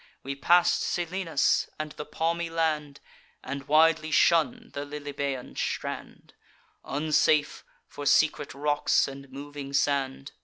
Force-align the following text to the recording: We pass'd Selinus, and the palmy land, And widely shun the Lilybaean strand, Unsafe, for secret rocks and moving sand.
We 0.23 0.33
pass'd 0.33 0.81
Selinus, 0.81 1.69
and 1.77 1.91
the 1.91 2.07
palmy 2.07 2.49
land, 2.49 2.99
And 3.43 3.67
widely 3.67 4.09
shun 4.09 4.71
the 4.73 4.83
Lilybaean 4.83 5.55
strand, 5.55 6.33
Unsafe, 6.83 7.63
for 7.87 8.07
secret 8.07 8.55
rocks 8.55 9.07
and 9.07 9.29
moving 9.29 9.73
sand. 9.73 10.31